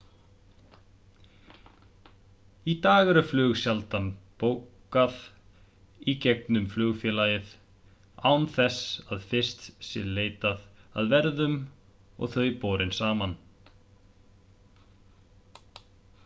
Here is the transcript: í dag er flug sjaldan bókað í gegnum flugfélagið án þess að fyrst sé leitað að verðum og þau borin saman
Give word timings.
í 2.71 2.73
dag 2.85 3.11
er 3.11 3.19
flug 3.33 3.51
sjaldan 3.63 4.07
bókað 4.43 5.19
í 6.15 6.17
gegnum 6.25 6.65
flugfélagið 6.73 7.53
án 8.31 8.49
þess 8.57 8.79
að 9.17 9.23
fyrst 9.35 9.63
sé 9.91 10.05
leitað 10.17 10.65
að 11.03 11.13
verðum 11.15 11.59
og 12.19 12.37
þau 12.39 12.51
borin 12.67 12.97
saman 13.05 13.37